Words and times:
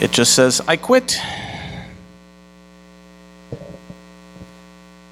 It 0.00 0.12
just 0.12 0.34
says, 0.34 0.60
I 0.68 0.76
quit. 0.76 1.20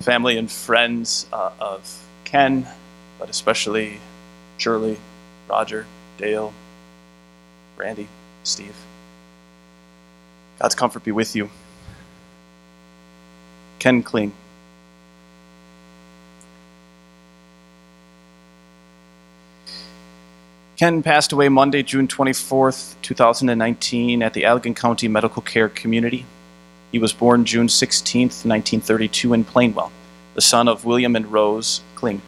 Family 0.00 0.38
and 0.38 0.48
friends 0.48 1.26
uh, 1.32 1.50
of 1.58 2.04
Ken, 2.22 2.68
but 3.18 3.28
especially 3.28 3.98
Shirley, 4.58 4.96
Roger, 5.50 5.86
Dale, 6.18 6.52
Randy, 7.76 8.06
Steve. 8.44 8.76
God's 10.60 10.76
comfort 10.76 11.02
be 11.02 11.10
with 11.10 11.34
you. 11.34 11.50
Ken 13.80 14.04
Kling. 14.04 14.32
Ken 20.76 21.02
passed 21.02 21.32
away 21.32 21.48
Monday, 21.48 21.82
June 21.82 22.06
24th, 22.06 22.96
2019, 23.00 24.22
at 24.22 24.34
the 24.34 24.42
Allegan 24.42 24.76
County 24.76 25.08
Medical 25.08 25.40
Care 25.40 25.70
Community. 25.70 26.26
He 26.92 26.98
was 26.98 27.14
born 27.14 27.46
June 27.46 27.68
16th, 27.68 28.44
1932, 28.44 29.32
in 29.32 29.44
Plainwell, 29.46 29.90
the 30.34 30.42
son 30.42 30.68
of 30.68 30.84
William 30.84 31.16
and 31.16 31.32
Rose 31.32 31.80
Kling. 31.94 32.20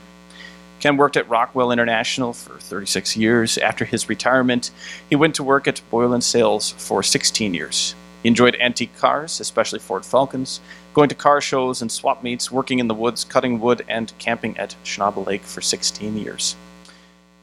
Ken 0.81 0.97
worked 0.97 1.19
at 1.19 1.29
Rockwell 1.29 1.71
International 1.71 2.33
for 2.33 2.59
36 2.59 3.19
years. 3.19 3.59
After 3.59 3.85
his 3.85 4.09
retirement, 4.09 4.71
he 5.11 5.17
went 5.17 5.35
to 5.35 5.45
work 5.45 5.69
at 5.69 5.83
Boylan 5.91 6.23
Sales 6.23 6.71
for 6.71 7.03
16 7.03 7.53
years. 7.53 7.95
He 8.23 8.31
enjoyed 8.31 8.57
antique 8.59 8.97
cars, 8.97 9.41
especially 9.41 9.79
Ford 9.79 10.07
Falcons, 10.07 10.61
going 10.95 11.11
to 11.11 11.15
car 11.15 11.43
shows 11.43 11.83
and 11.83 11.93
swap 11.93 12.23
meets, 12.23 12.51
working 12.51 12.79
in 12.79 12.89
the 12.89 12.95
woods, 12.95 13.25
cutting 13.25 13.61
wood, 13.61 13.85
and 13.89 14.11
camping 14.19 14.57
at 14.57 14.75
Schnabel 14.85 15.27
Lake 15.27 15.43
for 15.43 15.61
16 15.61 16.17
years. 16.17 16.57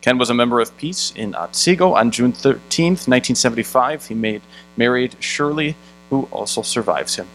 Ken 0.06 0.20
was 0.20 0.30
a 0.30 0.36
member 0.36 0.60
of 0.60 0.78
Peace 0.78 1.12
in 1.16 1.34
Otsego. 1.34 1.94
On 1.94 2.12
June 2.12 2.32
13, 2.32 2.92
1975, 2.92 4.06
he 4.06 4.14
made, 4.14 4.44
married 4.78 5.16
Shirley, 5.20 5.76
who 6.12 6.28
also 6.30 6.62
survives 6.62 7.16
him. 7.16 7.26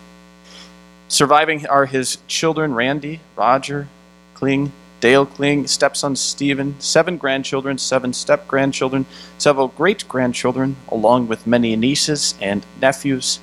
Surviving 1.09 1.67
are 1.67 1.87
his 1.87 2.19
children 2.29 2.73
Randy, 2.73 3.19
Roger, 3.35 3.89
Kling, 4.35 4.71
Dale 5.01 5.27
Kling, 5.27 5.67
stepson 5.67 6.15
Stephen, 6.15 6.77
seven 6.79 7.17
grandchildren, 7.17 7.77
seven 7.77 8.13
step 8.13 8.47
grandchildren, 8.47 9.05
several 9.37 9.67
great 9.67 10.07
grandchildren, 10.07 10.77
along 10.91 11.27
with 11.27 11.49
many 11.49 11.75
nieces 11.75 12.37
and 12.41 12.65
nephews. 12.81 13.41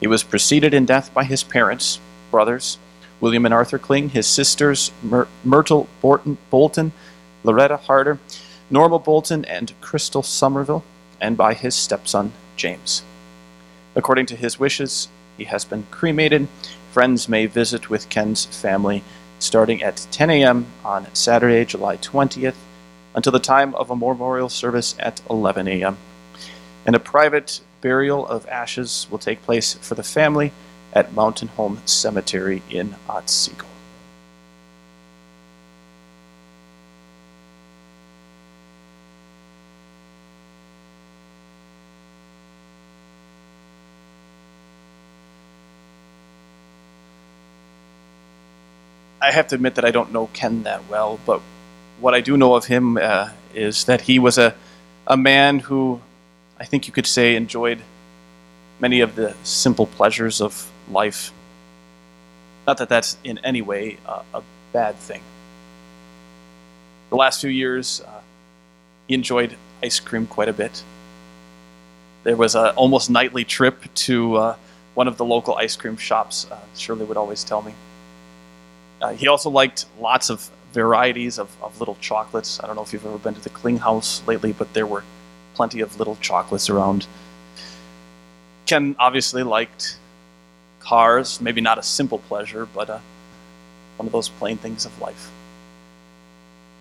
He 0.00 0.06
was 0.06 0.22
preceded 0.22 0.74
in 0.74 0.84
death 0.84 1.14
by 1.14 1.24
his 1.24 1.42
parents, 1.42 1.98
brothers, 2.30 2.76
William 3.22 3.46
and 3.46 3.54
Arthur 3.54 3.78
Kling, 3.78 4.10
his 4.10 4.26
sisters 4.26 4.92
Myr- 5.02 5.28
Myrtle 5.44 5.88
Bolton, 6.02 6.36
Bolton, 6.50 6.92
Loretta 7.42 7.78
Harder, 7.78 8.18
Norma 8.70 8.98
Bolton 8.98 9.44
and 9.44 9.72
Crystal 9.80 10.22
Somerville, 10.22 10.84
and 11.20 11.36
by 11.36 11.54
his 11.54 11.74
stepson, 11.74 12.32
James. 12.56 13.02
According 13.96 14.26
to 14.26 14.36
his 14.36 14.60
wishes, 14.60 15.08
he 15.36 15.44
has 15.44 15.64
been 15.64 15.86
cremated. 15.90 16.46
Friends 16.92 17.28
may 17.28 17.46
visit 17.46 17.90
with 17.90 18.08
Ken's 18.08 18.44
family 18.44 19.02
starting 19.40 19.82
at 19.82 20.06
10 20.10 20.30
a.m. 20.30 20.66
on 20.84 21.12
Saturday, 21.14 21.64
July 21.64 21.96
20th, 21.96 22.54
until 23.14 23.32
the 23.32 23.38
time 23.38 23.74
of 23.74 23.90
a 23.90 23.96
memorial 23.96 24.48
service 24.48 24.94
at 24.98 25.20
11 25.28 25.66
a.m. 25.66 25.96
And 26.86 26.94
a 26.94 27.00
private 27.00 27.60
burial 27.80 28.26
of 28.26 28.46
ashes 28.48 29.06
will 29.10 29.18
take 29.18 29.42
place 29.42 29.74
for 29.74 29.94
the 29.94 30.02
family 30.02 30.52
at 30.92 31.14
Mountain 31.14 31.48
Home 31.48 31.80
Cemetery 31.86 32.62
in 32.70 32.94
Otsego. 33.08 33.69
I 49.30 49.32
have 49.32 49.46
to 49.46 49.54
admit 49.54 49.76
that 49.76 49.84
I 49.84 49.92
don't 49.92 50.10
know 50.10 50.28
Ken 50.32 50.64
that 50.64 50.88
well, 50.88 51.20
but 51.24 51.40
what 52.00 52.14
I 52.14 52.20
do 52.20 52.36
know 52.36 52.56
of 52.56 52.64
him 52.64 52.96
uh, 52.96 53.28
is 53.54 53.84
that 53.84 54.00
he 54.00 54.18
was 54.18 54.38
a, 54.38 54.56
a 55.06 55.16
man 55.16 55.60
who 55.60 56.00
I 56.58 56.64
think 56.64 56.88
you 56.88 56.92
could 56.92 57.06
say 57.06 57.36
enjoyed 57.36 57.78
many 58.80 58.98
of 59.02 59.14
the 59.14 59.36
simple 59.44 59.86
pleasures 59.86 60.40
of 60.40 60.68
life. 60.90 61.32
Not 62.66 62.78
that 62.78 62.88
that's 62.88 63.18
in 63.22 63.38
any 63.44 63.62
way 63.62 63.98
uh, 64.04 64.24
a 64.34 64.42
bad 64.72 64.96
thing. 64.96 65.22
The 67.10 67.16
last 67.16 67.40
few 67.40 67.50
years, 67.50 68.00
uh, 68.00 68.22
he 69.06 69.14
enjoyed 69.14 69.54
ice 69.80 70.00
cream 70.00 70.26
quite 70.26 70.48
a 70.48 70.52
bit. 70.52 70.82
There 72.24 72.36
was 72.36 72.56
an 72.56 72.70
almost 72.74 73.10
nightly 73.10 73.44
trip 73.44 73.84
to 74.06 74.34
uh, 74.34 74.56
one 74.94 75.06
of 75.06 75.18
the 75.18 75.24
local 75.24 75.54
ice 75.54 75.76
cream 75.76 75.96
shops, 75.96 76.48
uh, 76.50 76.58
Shirley 76.74 77.04
would 77.04 77.16
always 77.16 77.44
tell 77.44 77.62
me. 77.62 77.74
Uh, 79.00 79.12
he 79.12 79.28
also 79.28 79.50
liked 79.50 79.86
lots 79.98 80.30
of 80.30 80.50
varieties 80.72 81.38
of, 81.38 81.50
of 81.62 81.78
little 81.80 81.96
chocolates. 82.00 82.60
I 82.62 82.66
don't 82.66 82.76
know 82.76 82.82
if 82.82 82.92
you've 82.92 83.04
ever 83.06 83.18
been 83.18 83.34
to 83.34 83.40
the 83.40 83.50
Kling 83.50 83.78
House 83.78 84.22
lately, 84.26 84.52
but 84.52 84.72
there 84.74 84.86
were 84.86 85.04
plenty 85.54 85.80
of 85.80 85.98
little 85.98 86.16
chocolates 86.16 86.70
around. 86.70 87.06
Ken 88.66 88.94
obviously 88.98 89.42
liked 89.42 89.96
cars, 90.80 91.40
maybe 91.40 91.60
not 91.60 91.78
a 91.78 91.82
simple 91.82 92.18
pleasure, 92.18 92.66
but 92.66 92.88
uh, 92.88 92.98
one 93.96 94.06
of 94.06 94.12
those 94.12 94.28
plain 94.28 94.56
things 94.56 94.86
of 94.86 95.00
life. 95.00 95.30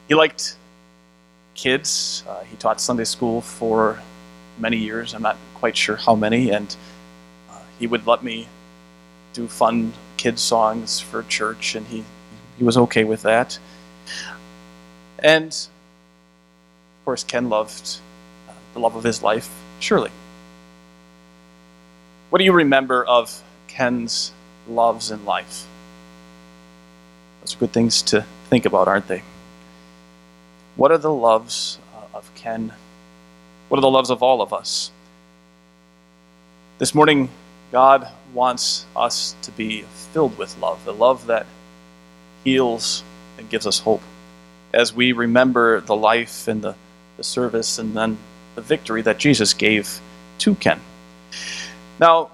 He 0.07 0.16
liked 0.16 0.56
kids. 1.56 2.24
Uh, 2.28 2.41
he 2.44 2.56
taught 2.57 2.80
Sunday 2.80 3.03
school 3.03 3.41
for 3.41 4.01
many 4.57 4.78
years. 4.78 5.13
I'm 5.13 5.22
not 5.22 5.38
quite 5.56 5.75
sure 5.75 5.96
how 5.96 6.16
many, 6.16 6.51
and 6.51 6.75
uh, 7.50 7.59
he 7.80 7.88
would 7.88 8.06
let 8.06 8.24
me 8.24 8.47
do 9.34 9.47
fun 9.47 9.94
kids 10.19 10.41
songs 10.41 11.00
for 11.00 11.24
church, 11.24 11.75
and 11.75 11.88
he 11.88 12.03
he 12.57 12.66
was 12.66 12.75
okay 12.78 13.06
with 13.06 13.22
that. 13.22 13.57
And 15.18 15.47
of 15.47 17.06
course, 17.06 17.24
Ken 17.24 17.47
loved 17.47 18.00
the 18.74 18.80
love 18.80 18.97
of 18.97 19.03
his 19.03 19.24
life, 19.24 19.50
Shirley. 19.80 20.12
What 22.30 22.40
do 22.40 22.44
you 22.44 22.52
remember 22.52 23.06
of 23.06 23.41
Ken's 23.69 24.34
loves 24.68 25.09
in 25.09 25.24
life? 25.24 25.66
Those 27.40 27.56
are 27.56 27.59
good 27.59 27.72
things 27.72 28.01
to 28.03 28.25
think 28.50 28.66
about, 28.66 28.90
aren't 28.90 29.07
they? 29.07 29.24
What 30.75 30.91
are 30.91 30.97
the 30.97 31.13
loves 31.13 31.80
of 32.13 32.30
Ken? 32.36 32.74
What 33.69 33.78
are 33.78 33.81
the 33.81 33.90
loves 33.90 34.09
of 34.09 34.22
all 34.22 34.41
of 34.41 34.51
us? 34.51 34.91
This 36.78 36.94
morning, 36.94 37.30
God 37.72 38.12
wants 38.34 38.85
us 38.95 39.35
to 39.44 39.51
be 39.51 39.84
filled 40.13 40.38
with 40.38 40.57
love, 40.59 40.84
the 40.85 40.94
love 40.94 41.28
that 41.28 41.45
heals 42.44 43.03
and 43.38 43.50
gives 43.50 43.66
us 43.67 43.79
hope. 43.79 44.01
As 44.73 44.94
we 44.94 45.12
remember 45.12 45.81
the 45.81 45.95
life 45.95 46.47
and 46.47 46.62
the, 46.62 46.75
the 47.18 47.23
service 47.23 47.79
and 47.79 47.95
then 47.95 48.18
the 48.56 48.62
victory 48.62 49.01
that 49.01 49.18
Jesus 49.18 49.53
gave 49.53 50.00
to 50.39 50.56
Ken. 50.56 50.79
Now, 52.00 52.29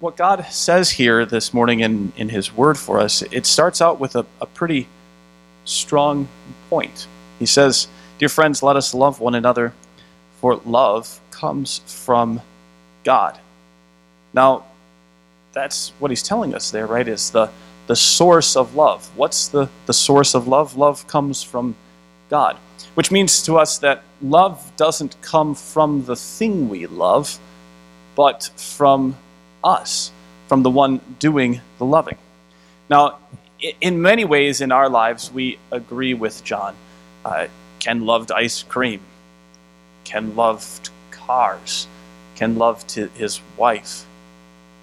what 0.00 0.16
God 0.16 0.44
says 0.50 0.90
here 0.90 1.24
this 1.24 1.54
morning 1.54 1.80
in, 1.80 2.12
in 2.16 2.28
His 2.28 2.52
Word 2.52 2.76
for 2.76 2.98
us, 2.98 3.22
it 3.22 3.46
starts 3.46 3.80
out 3.80 4.00
with 4.00 4.16
a, 4.16 4.26
a 4.40 4.46
pretty 4.46 4.88
strong 5.64 6.28
point. 6.68 7.06
He 7.38 7.46
says, 7.46 7.88
Dear 8.18 8.28
friends, 8.28 8.62
let 8.62 8.76
us 8.76 8.94
love 8.94 9.20
one 9.20 9.34
another, 9.34 9.72
for 10.40 10.56
love 10.56 11.20
comes 11.30 11.80
from 11.86 12.40
God. 13.04 13.38
Now, 14.34 14.64
that's 15.52 15.90
what 15.98 16.10
he's 16.10 16.22
telling 16.22 16.54
us 16.54 16.70
there, 16.70 16.86
right? 16.86 17.06
Is 17.06 17.30
the, 17.30 17.50
the 17.86 17.96
source 17.96 18.56
of 18.56 18.74
love. 18.74 19.10
What's 19.16 19.48
the, 19.48 19.68
the 19.86 19.92
source 19.92 20.34
of 20.34 20.48
love? 20.48 20.76
Love 20.76 21.06
comes 21.06 21.42
from 21.42 21.74
God, 22.30 22.56
which 22.94 23.10
means 23.10 23.42
to 23.42 23.58
us 23.58 23.78
that 23.78 24.02
love 24.20 24.72
doesn't 24.76 25.20
come 25.20 25.54
from 25.54 26.04
the 26.04 26.16
thing 26.16 26.68
we 26.68 26.86
love, 26.86 27.38
but 28.14 28.50
from 28.56 29.16
us, 29.62 30.10
from 30.48 30.62
the 30.62 30.70
one 30.70 31.00
doing 31.18 31.60
the 31.78 31.84
loving. 31.84 32.16
Now, 32.88 33.18
in 33.80 34.02
many 34.02 34.24
ways 34.24 34.60
in 34.60 34.72
our 34.72 34.88
lives, 34.88 35.30
we 35.30 35.58
agree 35.70 36.14
with 36.14 36.42
John. 36.44 36.74
Uh, 37.24 37.46
Ken 37.78 38.04
loved 38.04 38.32
ice 38.32 38.62
cream. 38.62 39.00
Ken 40.04 40.34
loved 40.34 40.90
cars. 41.10 41.86
Ken 42.34 42.56
loved 42.56 42.92
his 42.92 43.40
wife 43.56 44.04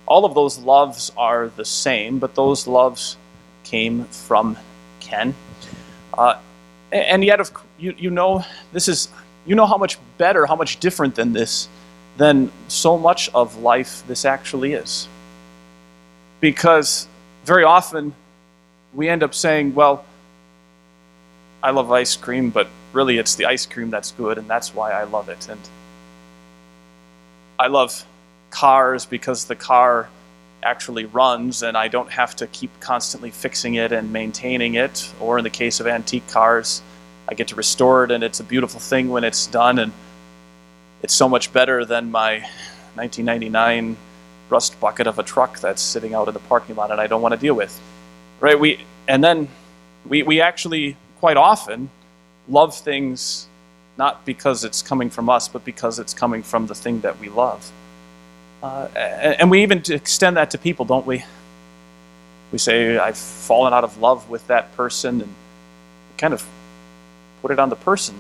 all 0.10 0.26
of 0.26 0.34
those 0.34 0.58
loves 0.58 1.12
are 1.16 1.50
the 1.56 1.64
same, 1.64 2.18
but 2.20 2.34
those 2.36 2.68
loves 2.68 3.16
came 3.64 4.06
from 4.06 4.58
Ken. 5.00 5.36
Uh, 6.18 6.40
and 6.92 7.24
yet, 7.24 7.40
of, 7.40 7.52
you, 7.78 7.94
you 7.98 8.10
know, 8.10 8.44
this 8.74 8.88
is, 8.88 9.10
you 9.46 9.56
know 9.56 9.68
how 9.68 9.78
much 9.78 10.00
better, 10.18 10.48
how 10.48 10.56
much 10.56 10.80
different 10.80 11.14
than 11.14 11.32
this, 11.34 11.70
than 12.18 12.52
so 12.68 12.98
much 12.98 13.30
of 13.36 13.58
life 13.58 14.04
this 14.08 14.26
actually 14.26 14.74
is. 14.74 15.08
Because 16.42 17.08
very 17.46 17.64
often 17.64 18.14
we 18.96 19.08
end 19.08 19.22
up 19.22 19.36
saying, 19.36 19.76
well, 19.76 20.04
I 21.62 21.70
love 21.70 21.92
ice 21.92 22.16
cream, 22.16 22.50
but 22.50 22.68
really 22.94 23.20
it's 23.20 23.36
the 23.36 23.46
ice 23.46 23.68
cream 23.68 23.92
that's 23.92 24.12
good, 24.14 24.40
and 24.40 24.50
that's 24.50 24.74
why 24.74 24.92
I 24.92 25.04
love 25.04 25.30
it. 25.30 25.48
And 25.48 25.62
I 27.60 27.68
love 27.68 28.04
cars 28.52 29.06
because 29.06 29.46
the 29.46 29.56
car 29.56 30.10
actually 30.64 31.06
runs 31.06 31.64
and 31.64 31.78
I 31.78 31.88
don't 31.88 32.12
have 32.12 32.36
to 32.38 32.48
keep 32.48 32.72
constantly 32.80 33.32
fixing 33.32 33.76
it 33.76 33.92
and 33.92 34.12
maintaining 34.12 34.76
it. 34.76 35.12
Or 35.20 35.38
in 35.38 35.44
the 35.44 35.50
case 35.50 35.80
of 35.80 35.88
antique 35.88 36.28
cars, 36.28 36.82
I 37.28 37.34
get 37.34 37.48
to 37.50 37.56
restore 37.56 38.04
it 38.04 38.12
and 38.12 38.24
it's 38.24 38.40
a 38.40 38.44
beautiful 38.44 38.80
thing 38.80 39.10
when 39.10 39.24
it's 39.24 39.48
done. 39.48 39.80
And 39.80 39.92
it's 41.02 41.14
so 41.14 41.30
much 41.30 41.54
better 41.54 41.86
than 41.86 42.12
my 42.12 42.40
1999 42.96 43.98
rust 44.50 44.80
bucket 44.80 45.08
of 45.08 45.20
a 45.20 45.24
truck 45.24 45.60
that's 45.60 45.82
sitting 45.82 46.14
out 46.14 46.28
in 46.28 46.34
the 46.34 46.40
parking 46.42 46.76
lot 46.76 46.92
and 46.92 47.00
I 47.00 47.08
don't 47.08 47.22
want 47.22 47.34
to 47.34 47.40
deal 47.40 47.54
with. 47.56 47.80
Right? 48.40 48.60
We 48.60 48.80
and 49.08 49.24
then 49.24 49.48
we, 50.08 50.24
we 50.24 50.42
actually 50.42 50.98
quite 51.20 51.38
often 51.38 51.90
love 52.48 52.76
things 52.76 53.48
not 53.98 54.26
because 54.26 54.64
it's 54.64 54.82
coming 54.82 55.10
from 55.10 55.30
us, 55.30 55.50
but 55.50 55.66
because 55.66 56.00
it's 56.00 56.14
coming 56.14 56.42
from 56.42 56.68
the 56.68 56.76
thing 56.76 57.02
that 57.02 57.20
we 57.20 57.28
love. 57.28 57.70
Uh, 58.62 58.88
and 58.96 59.50
we 59.50 59.64
even 59.64 59.82
extend 59.90 60.38
that 60.38 60.52
to 60.52 60.58
people, 60.58 60.86
don't 60.86 61.06
we? 61.06 61.24
We 62.52 62.58
say, 62.58 62.98
I've 62.98 63.18
fallen 63.18 63.74
out 63.74 63.84
of 63.84 64.00
love 64.00 64.30
with 64.30 64.48
that 64.48 64.76
person, 64.76 65.22
and 65.22 65.34
kind 66.18 66.34
of 66.34 66.46
put 67.42 67.52
it 67.52 67.60
on 67.60 67.70
the 67.70 67.76
person 67.76 68.16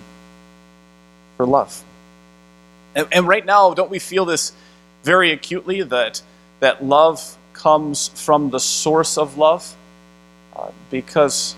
for 1.36 1.46
love. 1.46 1.84
And, 2.96 3.08
and 3.12 3.28
right 3.28 3.46
now, 3.46 3.74
don't 3.74 3.90
we 3.90 4.00
feel 4.00 4.26
this 4.26 4.54
very 5.04 5.32
acutely 5.32 5.82
that, 5.84 6.22
that 6.60 6.84
love 6.84 7.38
comes 7.54 8.08
from 8.10 8.50
the 8.50 8.60
source 8.60 9.18
of 9.18 9.38
love? 9.38 9.76
Uh, 10.56 10.72
because 10.90 11.56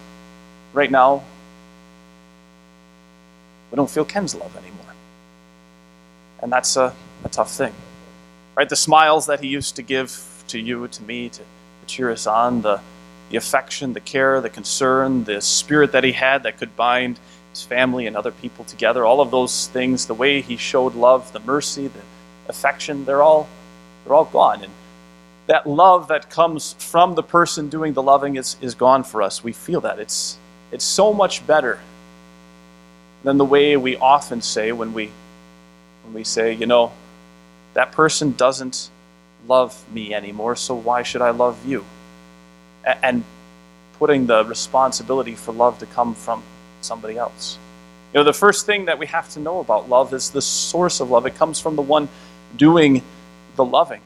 right 0.73 0.89
now, 0.89 1.23
we 3.69 3.75
don't 3.75 3.89
feel 3.89 4.05
Ken's 4.05 4.33
love 4.33 4.55
anymore. 4.57 4.93
And 6.41 6.51
that's 6.51 6.75
a, 6.75 6.93
a 7.23 7.29
tough 7.29 7.51
thing. 7.51 7.73
Right? 8.55 8.69
The 8.69 8.75
smiles 8.75 9.27
that 9.27 9.39
he 9.39 9.47
used 9.47 9.75
to 9.77 9.81
give 9.81 10.43
to 10.47 10.59
you, 10.59 10.87
to 10.87 11.03
me, 11.03 11.29
to, 11.29 11.39
to 11.39 11.45
cheer 11.87 12.11
us 12.11 12.27
on, 12.27 12.61
the, 12.61 12.81
the 13.29 13.37
affection, 13.37 13.93
the 13.93 13.99
care, 13.99 14.41
the 14.41 14.49
concern, 14.49 15.23
the 15.23 15.41
spirit 15.41 15.93
that 15.93 16.03
he 16.03 16.11
had 16.11 16.43
that 16.43 16.57
could 16.57 16.75
bind 16.75 17.19
his 17.51 17.63
family 17.63 18.07
and 18.07 18.15
other 18.15 18.31
people 18.31 18.65
together, 18.65 19.05
all 19.05 19.21
of 19.21 19.31
those 19.31 19.67
things, 19.67 20.07
the 20.07 20.13
way 20.13 20.41
he 20.41 20.57
showed 20.57 20.95
love, 20.95 21.31
the 21.33 21.39
mercy, 21.39 21.87
the 21.87 22.01
affection, 22.47 23.05
they're 23.05 23.21
all 23.21 23.47
they're 24.03 24.13
all 24.13 24.25
gone. 24.25 24.63
And 24.63 24.73
that 25.47 25.67
love 25.67 26.07
that 26.07 26.29
comes 26.29 26.73
from 26.73 27.15
the 27.15 27.23
person 27.23 27.69
doing 27.69 27.93
the 27.93 28.01
loving 28.01 28.35
is, 28.35 28.55
is 28.61 28.73
gone 28.73 29.03
for 29.03 29.21
us. 29.21 29.43
We 29.43 29.53
feel 29.53 29.81
that. 29.81 29.99
It's 29.99 30.37
it's 30.71 30.85
so 30.85 31.13
much 31.13 31.45
better 31.45 31.79
than 33.23 33.37
the 33.37 33.45
way 33.45 33.77
we 33.77 33.97
often 33.97 34.41
say 34.41 34.71
when 34.71 34.93
we 34.93 35.11
when 36.03 36.13
we 36.13 36.23
say, 36.23 36.53
you 36.53 36.65
know, 36.65 36.91
that 37.73 37.91
person 37.91 38.31
doesn't 38.31 38.89
love 39.47 39.85
me 39.91 40.13
anymore, 40.13 40.55
so 40.55 40.75
why 40.75 41.03
should 41.03 41.21
I 41.21 41.31
love 41.31 41.65
you? 41.65 41.85
And 42.85 43.23
putting 43.99 44.25
the 44.27 44.43
responsibility 44.45 45.35
for 45.35 45.51
love 45.51 45.79
to 45.79 45.85
come 45.85 46.15
from 46.15 46.43
somebody 46.81 47.17
else. 47.17 47.57
You 48.13 48.19
know, 48.19 48.23
the 48.23 48.33
first 48.33 48.65
thing 48.65 48.85
that 48.85 48.99
we 48.99 49.05
have 49.07 49.29
to 49.31 49.39
know 49.39 49.59
about 49.59 49.87
love 49.87 50.13
is 50.13 50.31
the 50.31 50.41
source 50.41 50.99
of 50.99 51.09
love. 51.09 51.25
It 51.25 51.35
comes 51.35 51.59
from 51.59 51.75
the 51.75 51.81
one 51.81 52.09
doing 52.57 53.03
the 53.55 53.63
loving. 53.63 54.01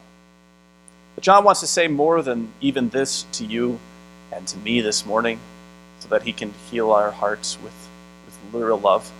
But 1.14 1.24
John 1.24 1.44
wants 1.44 1.60
to 1.60 1.66
say 1.66 1.88
more 1.88 2.22
than 2.22 2.52
even 2.60 2.90
this 2.90 3.24
to 3.32 3.44
you 3.44 3.80
and 4.30 4.46
to 4.48 4.58
me 4.58 4.80
this 4.80 5.06
morning 5.06 5.40
so 6.00 6.08
that 6.08 6.22
he 6.22 6.32
can 6.32 6.52
heal 6.70 6.92
our 6.92 7.10
hearts 7.10 7.58
with, 7.64 7.88
with 8.26 8.38
literal 8.54 8.78
love. 8.78 9.10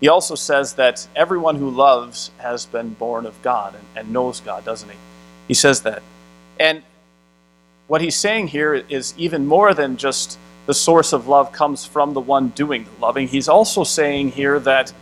He 0.00 0.08
also 0.08 0.34
says 0.34 0.74
that 0.74 1.06
everyone 1.16 1.56
who 1.56 1.70
loves 1.70 2.30
has 2.38 2.66
been 2.66 2.90
born 2.90 3.24
of 3.24 3.40
God 3.42 3.74
and, 3.74 3.84
and 3.96 4.12
knows 4.12 4.40
God, 4.40 4.64
doesn't 4.64 4.88
he? 4.88 4.96
He 5.48 5.54
says 5.54 5.82
that. 5.82 6.02
And 6.60 6.82
what 7.86 8.00
he's 8.00 8.16
saying 8.16 8.48
here 8.48 8.74
is 8.74 9.14
even 9.16 9.46
more 9.46 9.72
than 9.72 9.96
just 9.96 10.38
the 10.66 10.74
source 10.74 11.12
of 11.12 11.28
love 11.28 11.52
comes 11.52 11.86
from 11.86 12.12
the 12.12 12.20
one 12.20 12.48
doing 12.48 12.84
the 12.84 13.00
loving. 13.00 13.28
He's 13.28 13.48
also 13.48 13.84
saying 13.84 14.32
here 14.32 14.58
that 14.60 14.92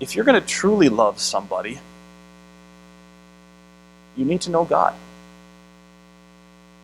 if 0.00 0.16
you're 0.16 0.24
going 0.24 0.40
to 0.40 0.46
truly 0.46 0.88
love 0.88 1.20
somebody, 1.20 1.78
you 4.16 4.24
need 4.24 4.40
to 4.42 4.50
know 4.50 4.64
God. 4.64 4.94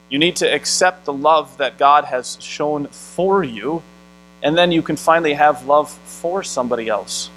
You 0.09 0.19
need 0.19 0.37
to 0.37 0.47
accept 0.47 1.05
the 1.05 1.13
love 1.13 1.59
that 1.59 1.77
God 1.77 2.05
has 2.05 2.39
shown 2.41 2.87
for 2.87 3.43
you 3.43 3.83
and 4.43 4.57
then 4.57 4.73
you 4.73 4.83
can 4.83 4.97
finally 4.97 5.35
have 5.35 5.67
love 5.67 5.91
for 5.91 6.43
somebody 6.43 6.89
else. 6.89 7.31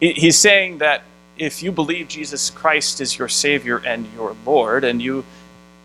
He's 0.00 0.38
saying 0.38 0.78
that 0.78 1.02
if 1.36 1.62
you 1.62 1.72
believe 1.72 2.08
Jesus 2.08 2.50
Christ 2.50 3.00
is 3.00 3.18
your 3.18 3.28
Savior 3.28 3.78
and 3.78 4.06
your 4.14 4.36
Lord, 4.44 4.84
and 4.84 5.02
you 5.02 5.24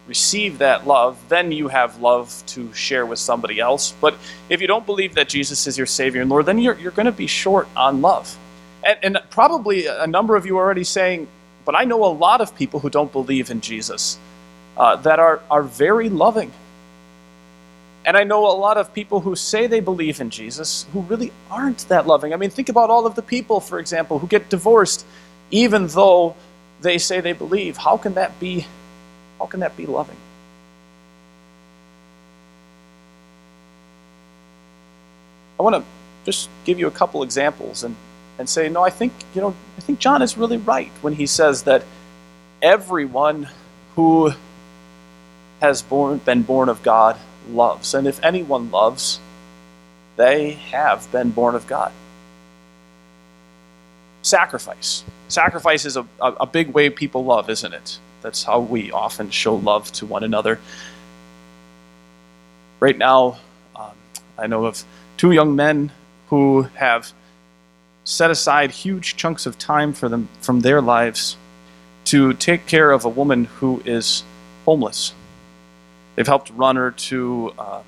receive 0.07 0.57
that 0.59 0.85
love, 0.85 1.17
then 1.29 1.51
you 1.51 1.69
have 1.69 1.99
love 1.99 2.43
to 2.47 2.71
share 2.73 3.05
with 3.05 3.19
somebody 3.19 3.59
else. 3.59 3.93
But 4.01 4.17
if 4.49 4.61
you 4.61 4.67
don't 4.67 4.85
believe 4.85 5.15
that 5.15 5.29
Jesus 5.29 5.65
is 5.65 5.77
your 5.77 5.87
Savior 5.87 6.21
and 6.21 6.29
Lord, 6.29 6.45
then 6.45 6.59
you're, 6.59 6.75
you're 6.75 6.91
going 6.91 7.05
to 7.05 7.11
be 7.11 7.27
short 7.27 7.67
on 7.75 8.01
love. 8.01 8.37
And, 8.83 8.99
and 9.01 9.17
probably 9.29 9.85
a 9.85 10.07
number 10.07 10.35
of 10.35 10.45
you 10.45 10.57
are 10.57 10.63
already 10.63 10.83
saying, 10.83 11.27
but 11.65 11.75
I 11.75 11.85
know 11.85 12.03
a 12.03 12.11
lot 12.11 12.41
of 12.41 12.55
people 12.55 12.81
who 12.81 12.89
don't 12.89 13.11
believe 13.11 13.49
in 13.49 13.61
Jesus 13.61 14.17
uh, 14.75 14.97
that 14.97 15.19
are, 15.19 15.41
are 15.49 15.63
very 15.63 16.09
loving 16.09 16.51
and 18.05 18.17
I 18.17 18.23
know 18.23 18.45
a 18.47 18.55
lot 18.55 18.77
of 18.77 18.93
people 18.93 19.21
who 19.21 19.35
say 19.35 19.67
they 19.67 19.79
believe 19.79 20.19
in 20.19 20.29
Jesus 20.29 20.85
who 20.93 21.01
really 21.01 21.31
aren't 21.49 21.87
that 21.89 22.05
loving. 22.05 22.33
I 22.33 22.37
mean, 22.37 22.49
think 22.49 22.69
about 22.69 22.89
all 22.89 23.05
of 23.05 23.15
the 23.15 23.21
people, 23.21 23.59
for 23.59 23.79
example, 23.79 24.19
who 24.19 24.27
get 24.27 24.49
divorced 24.49 25.05
even 25.51 25.87
though 25.87 26.35
they 26.81 26.97
say 26.97 27.21
they 27.21 27.33
believe. 27.33 27.77
How 27.77 27.97
can 27.97 28.15
that 28.15 28.39
be 28.39 28.65
how 29.39 29.45
can 29.45 29.61
that 29.61 29.75
be 29.75 29.85
loving? 29.85 30.17
I 35.59 35.63
want 35.63 35.75
to 35.75 35.83
just 36.25 36.49
give 36.65 36.79
you 36.79 36.87
a 36.87 36.91
couple 36.91 37.23
examples 37.23 37.83
and, 37.83 37.95
and 38.39 38.49
say, 38.49 38.69
no, 38.69 38.83
I 38.83 38.89
think, 38.89 39.13
you 39.35 39.41
know, 39.41 39.53
I 39.77 39.81
think 39.81 39.99
John 39.99 40.21
is 40.21 40.37
really 40.37 40.57
right 40.57 40.91
when 41.01 41.13
he 41.13 41.25
says 41.25 41.63
that 41.63 41.83
everyone 42.61 43.49
who 43.95 44.31
has 45.59 45.81
born, 45.81 46.17
been 46.19 46.41
born 46.41 46.69
of 46.69 46.81
God 46.83 47.17
loves. 47.49 47.93
And 47.93 48.07
if 48.07 48.23
anyone 48.23 48.71
loves, 48.71 49.19
they 50.15 50.51
have 50.71 51.11
been 51.11 51.31
born 51.31 51.55
of 51.55 51.67
God. 51.67 51.91
Sacrifice. 54.21 55.03
Sacrifice 55.27 55.85
is 55.85 55.97
a, 55.97 56.05
a, 56.21 56.31
a, 56.41 56.45
big 56.45 56.69
way 56.69 56.89
people 56.89 57.25
love, 57.25 57.49
isn't 57.49 57.73
it? 57.73 57.99
That's 58.21 58.43
how 58.43 58.59
we 58.59 58.91
often 58.91 59.29
show 59.31 59.55
love 59.55 59.91
to 59.93 60.05
one 60.05 60.23
another. 60.23 60.59
Right 62.79 62.97
now, 62.97 63.37
um, 63.75 63.91
I 64.37 64.47
know 64.47 64.65
of 64.65 64.83
two 65.17 65.31
young 65.31 65.55
men 65.55 65.91
who 66.29 66.63
have 66.75 67.11
set 68.05 68.31
aside 68.31 68.71
huge 68.71 69.17
chunks 69.17 69.45
of 69.45 69.57
time 69.57 69.93
for 69.93 70.07
them 70.09 70.29
from 70.41 70.61
their 70.61 70.81
lives 70.81 71.37
to 72.05 72.33
take 72.33 72.65
care 72.65 72.91
of 72.91 73.05
a 73.05 73.09
woman 73.09 73.45
who 73.45 73.81
is 73.85 74.23
homeless 74.65 75.13
They've 76.15 76.27
helped 76.27 76.51
run 76.51 76.75
her 76.75 76.91
to 76.91 77.53
uh, 77.57 77.81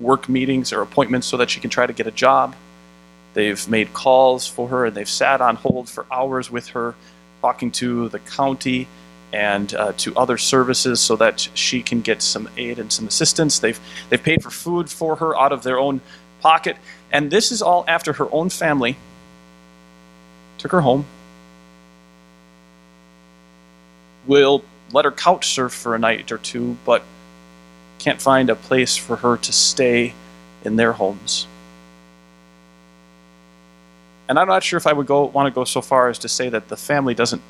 work 0.00 0.28
meetings 0.28 0.72
or 0.72 0.82
appointments 0.82 1.26
so 1.26 1.36
that 1.36 1.50
she 1.50 1.60
can 1.60 1.70
try 1.70 1.86
to 1.86 1.92
get 1.92 2.06
a 2.06 2.10
job. 2.10 2.56
They've 3.34 3.68
made 3.68 3.92
calls 3.92 4.46
for 4.46 4.68
her 4.68 4.86
and 4.86 4.96
they've 4.96 5.08
sat 5.08 5.40
on 5.40 5.56
hold 5.56 5.88
for 5.88 6.06
hours 6.10 6.50
with 6.50 6.68
her, 6.68 6.94
talking 7.40 7.70
to 7.72 8.08
the 8.08 8.18
county 8.18 8.88
and 9.32 9.72
uh, 9.74 9.92
to 9.98 10.16
other 10.16 10.36
services 10.36 11.00
so 11.00 11.14
that 11.16 11.48
she 11.54 11.82
can 11.82 12.00
get 12.00 12.22
some 12.22 12.48
aid 12.56 12.78
and 12.78 12.92
some 12.92 13.06
assistance. 13.06 13.60
They've, 13.60 13.78
they've 14.08 14.22
paid 14.22 14.42
for 14.42 14.50
food 14.50 14.90
for 14.90 15.16
her 15.16 15.38
out 15.38 15.52
of 15.52 15.62
their 15.62 15.78
own 15.78 16.00
pocket. 16.40 16.76
And 17.12 17.30
this 17.30 17.52
is 17.52 17.62
all 17.62 17.84
after 17.86 18.14
her 18.14 18.28
own 18.32 18.50
family 18.50 18.96
took 20.58 20.72
her 20.72 20.80
home, 20.80 21.06
will 24.26 24.62
let 24.92 25.04
her 25.04 25.12
couch 25.12 25.48
surf 25.48 25.72
for 25.72 25.94
a 25.94 25.98
night 25.98 26.30
or 26.30 26.38
two, 26.38 26.76
but 26.84 27.02
can't 28.00 28.20
find 28.20 28.48
a 28.50 28.56
place 28.56 28.96
for 28.96 29.16
her 29.16 29.36
to 29.36 29.52
stay 29.52 30.14
in 30.64 30.76
their 30.76 30.92
homes. 30.92 31.46
And 34.28 34.38
I'm 34.38 34.48
not 34.48 34.62
sure 34.62 34.78
if 34.78 34.86
I 34.86 34.92
would 34.92 35.06
go 35.06 35.26
want 35.26 35.52
to 35.52 35.54
go 35.54 35.64
so 35.64 35.82
far 35.82 36.08
as 36.08 36.18
to 36.20 36.28
say 36.28 36.48
that 36.48 36.68
the 36.68 36.76
family 36.76 37.14
doesn't 37.14 37.42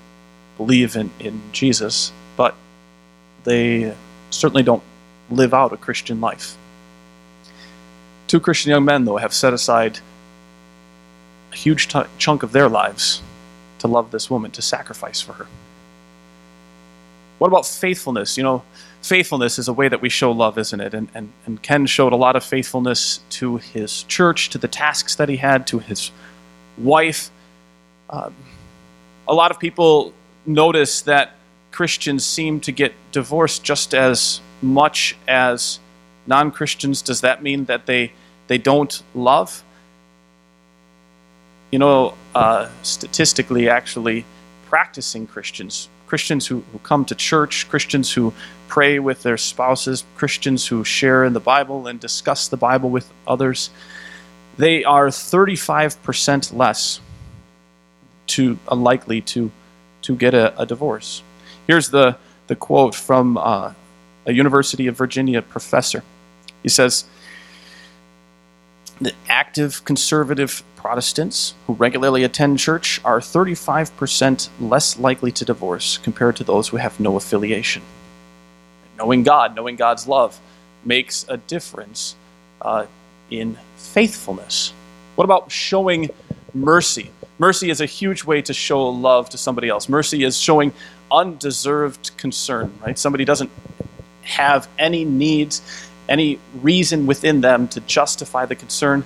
believe 0.57 0.97
in, 0.97 1.11
in 1.21 1.41
Jesus, 1.53 2.13
but 2.37 2.55
they 3.45 3.95
certainly 4.31 4.63
don't 4.63 4.83
live 5.31 5.55
out 5.55 5.73
a 5.73 5.77
Christian 5.77 6.21
life. 6.21 6.57
Two 8.27 8.41
Christian 8.41 8.71
young 8.71 8.85
men, 8.85 9.05
though, 9.05 9.19
have 9.19 9.33
set 9.33 9.53
aside 9.53 10.01
a 11.53 11.57
huge 11.57 11.89
t- 11.89 12.03
chunk 12.19 12.43
of 12.43 12.53
their 12.53 12.69
lives 12.69 13.23
to 13.79 13.89
love 13.89 14.11
this 14.11 14.31
woman, 14.31 14.51
to 14.53 14.63
sacrifice 14.63 15.21
for 15.21 15.35
her. 15.35 15.47
What 17.41 17.49
about 17.49 17.65
faithfulness? 17.65 18.37
You 18.37 18.43
know, 18.43 18.63
faithfulness 19.01 19.59
is 19.59 19.67
a 19.67 19.73
way 19.73 19.89
that 19.89 20.03
we 20.03 20.11
show 20.11 20.31
love, 20.31 20.59
isn't 20.59 20.79
it? 20.79 20.93
And, 20.93 21.09
and, 21.15 21.33
and 21.47 21.63
Ken 21.63 21.87
showed 21.87 22.13
a 22.13 22.17
lot 22.17 22.37
of 22.37 22.45
faithfulness 22.45 23.21
to 23.31 23.57
his 23.57 24.03
church, 24.03 24.51
to 24.51 24.59
the 24.59 24.69
tasks 24.69 25.15
that 25.15 25.31
he 25.31 25.39
had, 25.39 25.67
to 25.69 25.79
his 25.79 26.11
wife. 26.77 27.31
Um, 28.11 28.35
a 29.27 29.33
lot 29.33 29.51
of 29.51 29.59
people 29.59 30.13
notice 30.45 31.01
that 31.03 31.37
Christians 31.73 32.27
seem 32.27 32.61
to 32.61 32.73
get 32.73 32.93
divorced 33.11 33.65
just 33.65 33.95
as 33.95 34.43
much 34.61 35.17
as 35.27 35.81
non 36.27 36.51
Christians. 36.51 37.01
Does 37.01 37.23
that 37.23 37.43
mean 37.43 37.65
that 37.65 37.87
they, 37.87 38.13
they 38.49 38.59
don't 38.59 39.03
love? 39.15 39.65
You 41.71 41.79
know, 41.79 42.13
uh, 42.35 42.69
statistically, 42.83 43.71
actually, 43.71 44.27
practicing 44.67 45.27
Christians, 45.27 45.89
Christians 46.11 46.49
who, 46.49 46.65
who 46.73 46.79
come 46.81 47.05
to 47.05 47.15
church, 47.15 47.69
Christians 47.69 48.13
who 48.13 48.35
pray 48.67 48.99
with 48.99 49.23
their 49.23 49.37
spouses, 49.37 50.03
Christians 50.17 50.67
who 50.67 50.83
share 50.83 51.25
in 51.25 51.35
the 51.35 51.41
Bible 51.55 51.87
and 51.87 52.01
discuss 52.01 52.49
the 52.49 52.57
Bible 52.57 52.91
with 52.91 53.13
others, 53.29 53.71
they 54.59 54.83
are 54.83 55.07
35% 55.07 56.53
less 56.53 57.01
to 58.27 58.59
uh, 58.67 58.75
likely 58.75 59.21
to 59.21 59.53
to 60.03 60.17
get 60.17 60.35
a, 60.35 60.61
a, 60.61 60.67
divorce. 60.67 61.23
Here's 61.69 61.91
the 61.91 62.17
the 62.49 62.57
quote 62.57 62.97
from 62.97 63.39
uh, 63.39 63.73
a 64.27 64.33
University 64.33 64.89
of 64.89 64.97
Virginia 64.97 65.41
professor. 65.43 66.03
He 66.65 66.69
says, 66.69 67.05
"The 69.01 69.15
active 69.29 69.85
conservative 69.85 70.63
Protestants 70.81 71.53
who 71.67 71.75
regularly 71.75 72.25
attend 72.25 72.59
church 72.59 73.03
are 73.05 73.21
35% 73.21 74.49
less 74.59 74.99
likely 74.99 75.31
to 75.33 75.45
divorce 75.45 75.99
compared 75.99 76.37
to 76.37 76.45
those 76.45 76.69
who 76.69 76.79
have 76.79 76.99
no 76.99 77.17
affiliation. 77.17 77.83
Knowing 78.97 79.23
God, 79.23 79.55
knowing 79.55 79.77
God's 79.77 80.09
love, 80.09 80.41
makes 80.83 81.27
a 81.29 81.37
difference 81.37 82.17
uh, 82.63 82.87
in 83.31 83.59
faithfulness. 83.77 84.73
What 85.17 85.25
about 85.25 85.53
showing 85.53 86.09
mercy? 86.55 87.11
Mercy 87.39 87.69
is 87.69 87.83
a 87.83 87.87
huge 87.87 88.25
way 88.25 88.41
to 88.41 88.55
show 88.55 88.89
love 88.89 89.29
to 89.31 89.37
somebody 89.37 89.69
else. 89.69 89.87
Mercy 89.87 90.25
is 90.25 90.39
showing 90.39 90.73
undeserved 91.13 92.17
concern, 92.17 92.73
right? 92.81 92.99
Somebody 92.99 93.27
doesn't 93.27 93.51
have 94.23 94.67
any 94.79 95.05
needs, 95.05 95.61
any 96.11 96.41
reason 96.61 97.07
within 97.07 97.41
them 97.41 97.69
to 97.69 97.81
justify 97.81 98.45
the 98.45 98.57
concern, 98.57 99.05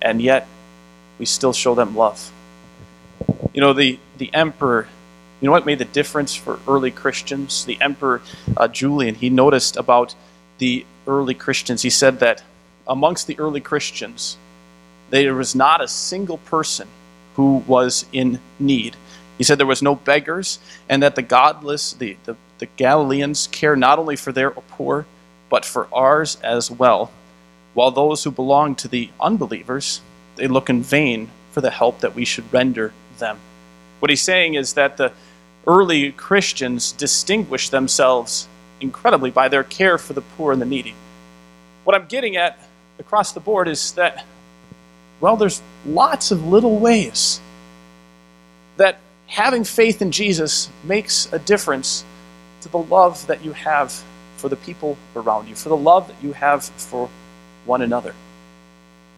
and 0.00 0.20
yet 0.20 0.48
we 1.18 1.26
still 1.26 1.52
show 1.52 1.74
them 1.74 1.94
love. 1.94 2.32
You 3.52 3.60
know, 3.60 3.74
the, 3.74 3.98
the 4.16 4.32
emperor, 4.32 4.88
you 5.40 5.46
know 5.46 5.52
what 5.52 5.66
made 5.66 5.78
the 5.78 5.84
difference 5.84 6.34
for 6.34 6.58
early 6.66 6.90
Christians? 6.90 7.66
The 7.66 7.78
emperor 7.80 8.22
uh, 8.56 8.66
Julian, 8.68 9.14
he 9.14 9.28
noticed 9.28 9.76
about 9.76 10.14
the 10.58 10.86
early 11.06 11.34
Christians. 11.34 11.82
He 11.82 11.90
said 11.90 12.20
that 12.20 12.42
amongst 12.88 13.26
the 13.26 13.38
early 13.38 13.60
Christians, 13.60 14.38
there 15.10 15.34
was 15.34 15.54
not 15.54 15.82
a 15.82 15.88
single 15.88 16.38
person 16.38 16.88
who 17.34 17.62
was 17.66 18.06
in 18.12 18.40
need. 18.58 18.96
He 19.36 19.44
said 19.44 19.58
there 19.58 19.66
was 19.66 19.82
no 19.82 19.94
beggars, 19.94 20.58
and 20.88 21.02
that 21.02 21.14
the 21.14 21.22
godless, 21.22 21.92
the, 21.92 22.16
the, 22.24 22.36
the 22.58 22.66
Galileans, 22.76 23.48
care 23.48 23.76
not 23.76 23.98
only 23.98 24.16
for 24.16 24.32
their 24.32 24.50
poor, 24.50 25.06
but 25.50 25.66
for 25.66 25.86
ours 25.92 26.38
as 26.42 26.70
well. 26.70 27.10
While 27.74 27.90
those 27.90 28.24
who 28.24 28.30
belong 28.30 28.74
to 28.76 28.88
the 28.88 29.10
unbelievers, 29.20 30.00
they 30.36 30.48
look 30.48 30.70
in 30.70 30.82
vain 30.82 31.28
for 31.52 31.60
the 31.60 31.70
help 31.70 32.00
that 32.00 32.14
we 32.14 32.24
should 32.24 32.50
render 32.52 32.94
them. 33.18 33.38
What 33.98 34.10
he's 34.10 34.22
saying 34.22 34.54
is 34.54 34.72
that 34.74 34.96
the 34.96 35.12
early 35.66 36.12
Christians 36.12 36.92
distinguished 36.92 37.70
themselves 37.70 38.48
incredibly 38.80 39.30
by 39.30 39.48
their 39.48 39.64
care 39.64 39.98
for 39.98 40.14
the 40.14 40.22
poor 40.22 40.52
and 40.52 40.62
the 40.62 40.66
needy. 40.66 40.94
What 41.84 41.94
I'm 41.94 42.06
getting 42.06 42.36
at 42.36 42.58
across 42.98 43.32
the 43.32 43.40
board 43.40 43.68
is 43.68 43.92
that, 43.92 44.24
well, 45.20 45.36
there's 45.36 45.60
lots 45.84 46.30
of 46.30 46.46
little 46.46 46.78
ways 46.78 47.40
that 48.78 48.98
having 49.26 49.64
faith 49.64 50.00
in 50.00 50.10
Jesus 50.12 50.70
makes 50.82 51.30
a 51.32 51.38
difference 51.38 52.04
to 52.62 52.68
the 52.68 52.78
love 52.78 53.26
that 53.26 53.44
you 53.44 53.52
have 53.52 54.02
for 54.40 54.48
the 54.48 54.56
people 54.56 54.96
around 55.14 55.48
you, 55.48 55.54
for 55.54 55.68
the 55.68 55.76
love 55.76 56.08
that 56.08 56.16
you 56.22 56.32
have 56.32 56.64
for 56.64 57.08
one 57.66 57.82
another. 57.82 58.14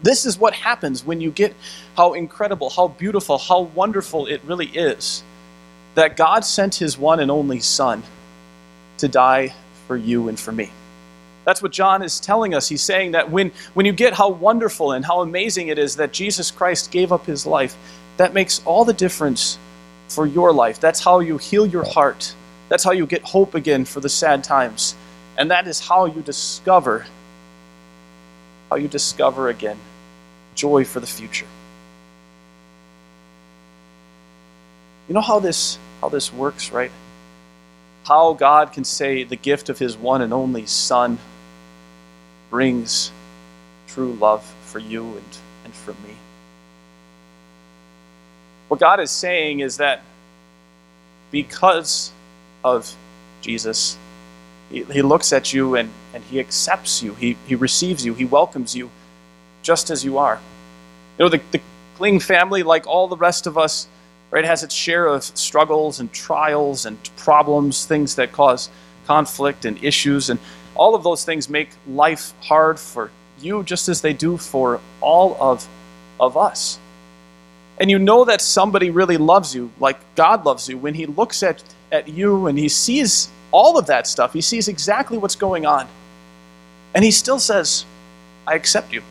This 0.03 0.27
is 0.27 0.37
what 0.37 0.53
happens 0.53 1.05
when 1.05 1.21
you 1.21 1.31
get 1.31 1.55
how 1.97 2.15
incredible, 2.15 2.71
how 2.71 2.89
beautiful, 2.89 3.39
how 3.39 3.61
wonderful 3.61 4.27
it 4.27 4.43
really 4.45 4.67
is 4.67 5.23
that 5.95 6.17
God 6.17 6.45
sent 6.45 6.75
his 6.75 6.99
one 6.99 7.21
and 7.21 7.31
only 7.31 7.61
Son 7.61 8.03
to 8.99 9.09
die 9.09 9.55
for 9.87 9.97
you 9.97 10.29
and 10.29 10.39
for 10.39 10.53
me. 10.53 10.71
That's 11.45 11.63
what 11.63 11.73
John 11.73 12.03
is 12.03 12.21
telling 12.21 12.55
us. 12.55 12.69
He's 12.69 12.83
saying 12.83 13.13
that 13.13 13.31
when, 13.31 13.53
when 13.75 13.85
you 13.85 13.93
get 13.93 14.15
how 14.15 14.31
wonderful 14.31 14.93
and 14.93 15.05
how 15.05 15.21
amazing 15.21 15.69
it 15.69 15.79
is 15.79 15.97
that 15.97 16.13
Jesus 16.13 16.51
Christ 16.51 16.91
gave 16.91 17.13
up 17.13 17.27
his 17.27 17.47
life, 17.47 17.77
that 18.17 18.33
makes 18.33 18.63
all 18.65 18.85
the 18.85 18.93
difference 18.93 19.59
for 20.09 20.27
your 20.27 20.53
life. 20.53 20.79
That's 20.79 21.01
how 21.01 21.21
you 21.21 21.39
heal 21.39 21.67
your 21.67 21.85
heart. 21.85 22.35
That's 22.69 22.85
how 22.85 22.93
you 22.93 23.07
get 23.07 23.23
hope 23.23 23.55
again 23.55 23.85
for 23.85 24.01
the 24.01 24.09
sad 24.09 24.45
times. 24.45 24.95
And 25.37 25.51
that 25.51 25.67
is 25.67 25.81
how 25.81 26.05
you 26.07 26.21
discover, 26.23 27.07
how 28.71 28.77
you 28.77 28.89
discover 28.89 29.49
again 29.49 29.79
joy 30.55 30.85
for 30.85 31.01
the 31.01 31.07
future. 31.07 31.47
You 35.09 35.15
know 35.15 35.21
how 35.21 35.41
this 35.41 35.79
how 36.01 36.09
this 36.09 36.33
works, 36.33 36.71
right? 36.71 36.91
How 38.05 38.35
God 38.35 38.73
can 38.73 38.85
say 38.85 39.25
the 39.25 39.37
gift 39.37 39.69
of 39.69 39.79
his 39.79 39.97
one 39.97 40.23
and 40.23 40.33
only 40.33 40.67
son 40.67 41.19
brings 42.51 43.13
true 43.89 44.13
love 44.15 44.45
for 44.67 44.79
you 44.79 45.05
and, 45.05 45.39
and 45.65 45.75
for 45.75 45.93
me. 45.93 46.17
What 48.69 48.81
God 48.81 49.01
is 49.01 49.11
saying 49.11 49.61
is 49.61 49.77
that 49.77 50.03
because 51.31 52.11
of 52.65 52.95
Jesus, 53.43 53.97
he, 54.73 54.85
he 54.85 55.03
looks 55.03 55.33
at 55.33 55.53
you 55.53 55.77
and, 55.77 55.91
and 56.15 56.25
he 56.25 56.41
accepts 56.41 57.03
you, 57.03 57.15
he, 57.15 57.37
he 57.47 57.55
receives 57.55 58.05
you, 58.05 58.15
he 58.15 58.25
welcomes 58.25 58.75
you 58.75 58.91
just 59.63 59.91
as 59.91 60.05
you 60.05 60.19
are. 60.19 60.41
You 61.19 61.27
know, 61.27 61.29
the, 61.29 61.41
the 61.53 61.61
Kling 61.97 62.19
family, 62.19 62.63
like 62.63 62.87
all 62.87 63.07
the 63.07 63.17
rest 63.17 63.47
of 63.47 63.59
us, 63.59 63.87
right, 64.31 64.45
has 64.45 64.63
its 64.63 64.75
share 64.75 65.07
of 65.07 65.23
struggles 65.23 66.01
and 66.01 66.13
trials 66.13 66.87
and 66.87 66.99
problems, 67.17 67.85
things 67.85 68.15
that 68.17 68.33
cause 68.33 68.71
conflict 69.07 69.65
and 69.67 69.83
issues, 69.85 70.31
and 70.31 70.41
all 70.75 70.95
of 70.95 71.05
those 71.05 71.25
things 71.25 71.51
make 71.51 71.69
life 71.87 72.33
hard 72.41 72.81
for 72.81 73.11
you 73.41 73.63
just 73.63 73.89
as 73.89 74.01
they 74.01 74.13
do 74.13 74.37
for 74.37 74.81
all 75.01 75.37
of, 75.39 75.69
of 76.19 76.37
us. 76.37 76.79
And 77.83 77.91
you 77.91 77.99
know 77.99 78.25
that 78.27 78.41
somebody 78.41 78.91
really 78.91 79.17
loves 79.17 79.57
you, 79.57 79.73
like 79.81 79.99
God 80.15 80.45
loves 80.45 80.69
you, 80.69 80.79
when 80.79 80.95
He 80.95 81.05
looks 81.05 81.43
at, 81.43 81.65
at 81.91 82.07
you 82.07 82.47
and 82.47 82.57
He 82.57 82.69
sees 82.69 83.29
all 83.51 83.77
of 83.77 83.87
that 83.89 84.07
stuff. 84.07 84.33
He 84.33 84.41
sees 84.41 84.69
exactly 84.69 85.19
what's 85.19 85.35
going 85.35 85.67
on. 85.67 85.89
And 86.95 87.05
He 87.05 87.11
still 87.11 87.41
says, 87.41 87.85
I 88.47 88.55
accept 88.55 88.93
you. 88.93 89.03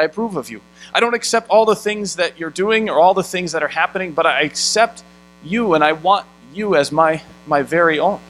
I 0.00 0.04
approve 0.04 0.36
of 0.36 0.48
you. 0.48 0.62
I 0.94 1.00
don't 1.00 1.12
accept 1.12 1.50
all 1.50 1.66
the 1.66 1.76
things 1.76 2.16
that 2.16 2.38
you're 2.38 2.48
doing 2.48 2.88
or 2.88 2.98
all 2.98 3.12
the 3.12 3.22
things 3.22 3.52
that 3.52 3.62
are 3.62 3.68
happening, 3.68 4.12
but 4.12 4.24
I 4.24 4.40
accept 4.40 5.04
you 5.44 5.74
and 5.74 5.84
I 5.84 5.92
want 5.92 6.24
you 6.54 6.74
as 6.74 6.90
my, 6.90 7.20
my 7.46 7.60
very 7.60 7.98
own. 7.98 8.20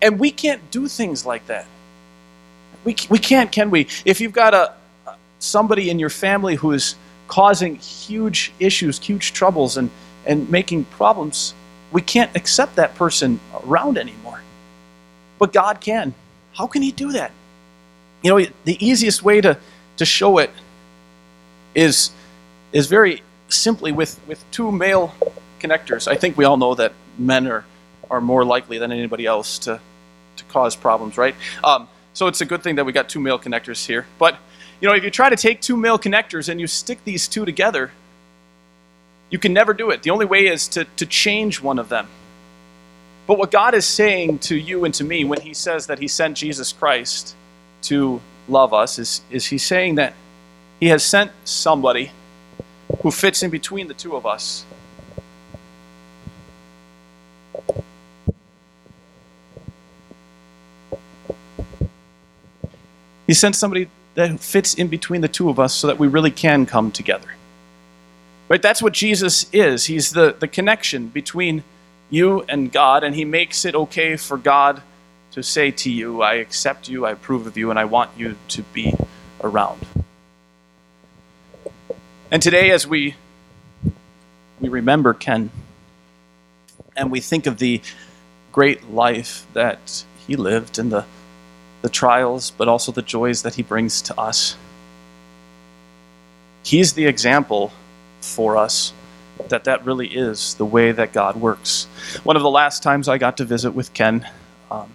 And 0.00 0.20
we 0.20 0.30
can't 0.30 0.70
do 0.70 0.86
things 0.86 1.26
like 1.26 1.48
that. 1.48 1.66
We, 2.84 2.94
we 3.08 3.18
can't, 3.18 3.50
can 3.50 3.70
we? 3.70 3.88
If 4.04 4.20
you've 4.20 4.32
got 4.32 4.54
a, 4.54 4.74
somebody 5.40 5.90
in 5.90 5.98
your 5.98 6.10
family 6.10 6.54
who 6.54 6.70
is 6.70 6.94
causing 7.26 7.76
huge 7.76 8.52
issues, 8.60 8.98
huge 8.98 9.32
troubles, 9.32 9.76
and, 9.76 9.90
and 10.26 10.48
making 10.50 10.84
problems, 10.84 11.54
we 11.90 12.00
can't 12.00 12.34
accept 12.36 12.76
that 12.76 12.94
person 12.94 13.40
around 13.64 13.98
anymore. 13.98 14.40
But 15.38 15.52
God 15.52 15.80
can. 15.80 16.14
How 16.52 16.66
can 16.66 16.82
He 16.82 16.92
do 16.92 17.12
that? 17.12 17.32
You 18.22 18.30
know, 18.30 18.46
the 18.64 18.84
easiest 18.84 19.22
way 19.22 19.40
to, 19.40 19.58
to 19.96 20.04
show 20.04 20.38
it 20.38 20.50
is, 21.74 22.10
is 22.72 22.86
very 22.86 23.22
simply 23.48 23.92
with, 23.92 24.20
with 24.26 24.44
two 24.50 24.70
male 24.70 25.14
connectors. 25.58 26.06
I 26.06 26.16
think 26.16 26.36
we 26.36 26.44
all 26.44 26.56
know 26.56 26.74
that 26.74 26.92
men 27.18 27.46
are, 27.46 27.64
are 28.10 28.20
more 28.20 28.44
likely 28.44 28.78
than 28.78 28.92
anybody 28.92 29.26
else 29.26 29.58
to, 29.60 29.80
to 30.36 30.44
cause 30.44 30.76
problems, 30.76 31.16
right? 31.16 31.34
Um, 31.64 31.88
so 32.12 32.26
it's 32.26 32.40
a 32.40 32.44
good 32.44 32.62
thing 32.62 32.76
that 32.76 32.84
we 32.84 32.92
got 32.92 33.08
two 33.08 33.20
male 33.20 33.38
connectors 33.38 33.86
here. 33.86 34.06
But, 34.18 34.36
you 34.80 34.88
know, 34.88 34.94
if 34.94 35.04
you 35.04 35.10
try 35.10 35.28
to 35.28 35.36
take 35.36 35.60
two 35.60 35.76
male 35.76 35.98
connectors 35.98 36.48
and 36.48 36.60
you 36.60 36.66
stick 36.66 37.04
these 37.04 37.28
two 37.28 37.44
together, 37.44 37.90
you 39.30 39.38
can 39.38 39.52
never 39.52 39.74
do 39.74 39.90
it. 39.90 40.02
The 40.02 40.10
only 40.10 40.26
way 40.26 40.46
is 40.46 40.68
to, 40.68 40.84
to 40.96 41.06
change 41.06 41.60
one 41.60 41.78
of 41.78 41.88
them. 41.88 42.08
But 43.26 43.38
what 43.38 43.50
God 43.50 43.74
is 43.74 43.86
saying 43.86 44.40
to 44.40 44.56
you 44.56 44.84
and 44.84 44.92
to 44.94 45.04
me 45.04 45.24
when 45.24 45.40
He 45.40 45.54
says 45.54 45.86
that 45.86 45.98
He 45.98 46.08
sent 46.08 46.36
Jesus 46.36 46.72
Christ 46.72 47.36
to 47.82 48.20
love 48.50 48.74
us 48.74 48.98
is, 48.98 49.22
is 49.30 49.46
he's 49.46 49.64
saying 49.64 49.94
that 49.94 50.14
he 50.78 50.88
has 50.88 51.04
sent 51.04 51.30
somebody 51.44 52.10
who 53.02 53.10
fits 53.10 53.42
in 53.42 53.50
between 53.50 53.88
the 53.88 53.94
two 53.94 54.16
of 54.16 54.26
us. 54.26 54.64
He 63.26 63.34
sent 63.34 63.54
somebody 63.54 63.88
that 64.14 64.40
fits 64.40 64.74
in 64.74 64.88
between 64.88 65.20
the 65.20 65.28
two 65.28 65.48
of 65.48 65.58
us 65.58 65.74
so 65.74 65.86
that 65.86 65.98
we 65.98 66.08
really 66.08 66.30
can 66.30 66.66
come 66.66 66.90
together. 66.90 67.28
Right? 68.48 68.60
That's 68.60 68.82
what 68.82 68.92
Jesus 68.92 69.46
is. 69.52 69.86
He's 69.86 70.10
the, 70.10 70.34
the 70.38 70.48
connection 70.48 71.08
between 71.08 71.62
you 72.10 72.42
and 72.48 72.72
God, 72.72 73.04
and 73.04 73.14
He 73.14 73.24
makes 73.24 73.64
it 73.64 73.74
okay 73.74 74.16
for 74.16 74.36
God 74.36 74.82
to 75.32 75.42
say 75.42 75.70
to 75.70 75.90
you, 75.90 76.22
I 76.22 76.34
accept 76.34 76.88
you, 76.88 77.06
I 77.06 77.12
approve 77.12 77.46
of 77.46 77.56
you, 77.56 77.70
and 77.70 77.78
I 77.78 77.84
want 77.84 78.10
you 78.16 78.36
to 78.48 78.62
be 78.62 78.94
around. 79.42 79.86
And 82.32 82.42
today, 82.42 82.70
as 82.72 82.86
we, 82.86 83.14
we 84.60 84.68
remember 84.68 85.14
Ken, 85.14 85.50
and 86.96 87.10
we 87.10 87.20
think 87.20 87.46
of 87.46 87.58
the 87.58 87.80
great 88.52 88.90
life 88.90 89.46
that 89.52 90.04
he 90.26 90.36
lived 90.36 90.78
and 90.78 90.90
the, 90.90 91.04
the 91.82 91.88
trials, 91.88 92.50
but 92.50 92.68
also 92.68 92.92
the 92.92 93.02
joys 93.02 93.42
that 93.42 93.54
he 93.54 93.62
brings 93.62 94.02
to 94.02 94.18
us, 94.20 94.56
he's 96.62 96.92
the 96.92 97.06
example 97.06 97.72
for 98.20 98.56
us 98.56 98.92
that 99.48 99.64
that 99.64 99.84
really 99.84 100.06
is 100.06 100.54
the 100.54 100.64
way 100.64 100.92
that 100.92 101.12
God 101.12 101.36
works. 101.36 101.86
One 102.24 102.36
of 102.36 102.42
the 102.42 102.50
last 102.50 102.82
times 102.82 103.08
I 103.08 103.18
got 103.18 103.38
to 103.38 103.44
visit 103.44 103.72
with 103.72 103.92
Ken, 103.94 104.28
um, 104.70 104.90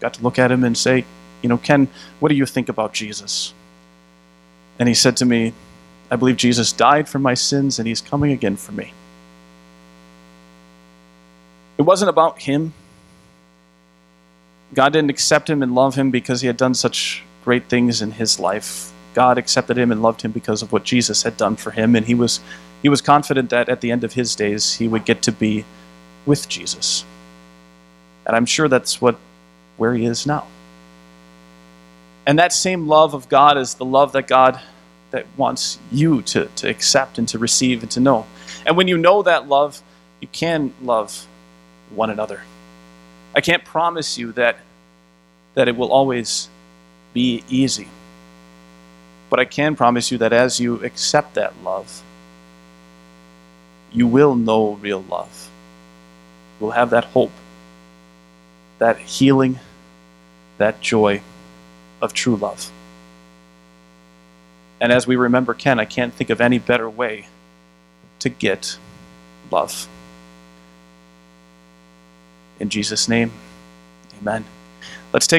got 0.00 0.14
to 0.14 0.22
look 0.22 0.38
at 0.38 0.52
him 0.52 0.64
and 0.64 0.76
say, 0.76 1.04
You 1.42 1.48
know, 1.48 1.58
Ken, 1.58 1.88
what 2.20 2.28
do 2.28 2.34
you 2.34 2.46
think 2.46 2.68
about 2.68 2.92
Jesus? 2.92 3.54
And 4.78 4.88
he 4.88 4.94
said 4.94 5.16
to 5.18 5.24
me, 5.24 5.52
I 6.10 6.16
believe 6.16 6.36
Jesus 6.36 6.72
died 6.72 7.08
for 7.08 7.18
my 7.18 7.34
sins 7.34 7.78
and 7.78 7.88
he's 7.88 8.00
coming 8.00 8.32
again 8.32 8.56
for 8.56 8.72
me. 8.72 8.92
It 11.76 11.82
wasn't 11.82 12.08
about 12.08 12.40
him. 12.40 12.72
God 14.74 14.92
didn't 14.92 15.10
accept 15.10 15.48
him 15.48 15.62
and 15.62 15.74
love 15.74 15.94
him 15.94 16.10
because 16.10 16.40
he 16.40 16.46
had 16.46 16.56
done 16.56 16.74
such 16.74 17.22
great 17.44 17.68
things 17.68 18.02
in 18.02 18.12
his 18.12 18.38
life. 18.38 18.92
God 19.14 19.38
accepted 19.38 19.78
him 19.78 19.90
and 19.90 20.02
loved 20.02 20.22
him 20.22 20.30
because 20.30 20.62
of 20.62 20.72
what 20.72 20.84
Jesus 20.84 21.22
had 21.22 21.36
done 21.36 21.56
for 21.56 21.70
him, 21.70 21.96
and 21.96 22.06
he 22.06 22.14
was 22.14 22.40
he 22.82 22.88
was 22.88 23.00
confident 23.00 23.50
that 23.50 23.68
at 23.68 23.80
the 23.80 23.90
end 23.90 24.04
of 24.04 24.12
his 24.12 24.36
days 24.36 24.74
he 24.74 24.86
would 24.86 25.04
get 25.04 25.22
to 25.22 25.32
be 25.32 25.64
with 26.26 26.48
Jesus. 26.48 27.04
And 28.26 28.36
I'm 28.36 28.46
sure 28.46 28.68
that's 28.68 29.00
what 29.00 29.18
where 29.76 29.94
he 29.94 30.04
is 30.04 30.26
now. 30.26 30.46
And 32.26 32.38
that 32.38 32.52
same 32.52 32.86
love 32.86 33.14
of 33.14 33.28
God 33.28 33.56
is 33.56 33.74
the 33.74 33.86
love 33.86 34.12
that 34.12 34.28
God 34.28 34.60
that 35.10 35.26
wants 35.36 35.78
you 35.90 36.20
to, 36.22 36.46
to 36.56 36.68
accept 36.68 37.18
and 37.18 37.26
to 37.28 37.38
receive 37.38 37.82
and 37.82 37.90
to 37.92 38.00
know. 38.00 38.26
And 38.66 38.76
when 38.76 38.86
you 38.86 38.98
know 38.98 39.22
that 39.22 39.48
love, 39.48 39.82
you 40.20 40.28
can 40.28 40.74
love 40.82 41.26
one 41.90 42.10
another. 42.10 42.42
I 43.34 43.40
can't 43.40 43.64
promise 43.64 44.18
you 44.18 44.32
that 44.32 44.58
that 45.54 45.66
it 45.66 45.76
will 45.76 45.90
always 45.90 46.48
be 47.12 47.42
easy. 47.48 47.88
But 49.28 49.40
I 49.40 49.44
can 49.44 49.74
promise 49.76 50.12
you 50.12 50.18
that 50.18 50.32
as 50.32 50.60
you 50.60 50.82
accept 50.84 51.34
that 51.34 51.52
love, 51.64 52.02
you 53.92 54.06
will 54.06 54.36
know 54.36 54.74
real 54.74 55.02
love. 55.02 55.50
You 56.60 56.66
will 56.66 56.72
have 56.72 56.90
that 56.90 57.06
hope, 57.06 57.32
that 58.78 58.98
healing, 58.98 59.58
that 60.58 60.80
joy 60.80 61.22
of 62.00 62.12
true 62.12 62.36
love. 62.36 62.70
And 64.80 64.92
as 64.92 65.06
we 65.06 65.16
remember 65.16 65.54
Ken, 65.54 65.80
I 65.80 65.84
can't 65.84 66.14
think 66.14 66.30
of 66.30 66.40
any 66.40 66.58
better 66.58 66.88
way 66.88 67.26
to 68.20 68.28
get 68.28 68.78
love. 69.50 69.88
In 72.60 72.68
Jesus' 72.68 73.08
name, 73.08 73.30
amen. 74.20 74.44
Let's 75.12 75.26
take 75.26 75.36